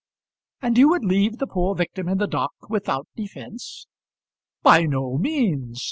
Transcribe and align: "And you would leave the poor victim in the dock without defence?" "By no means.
"And 0.63 0.79
you 0.79 0.89
would 0.89 1.05
leave 1.05 1.37
the 1.37 1.45
poor 1.45 1.75
victim 1.75 2.09
in 2.09 2.17
the 2.17 2.25
dock 2.25 2.53
without 2.67 3.05
defence?" 3.15 3.85
"By 4.63 4.87
no 4.87 5.15
means. 5.19 5.79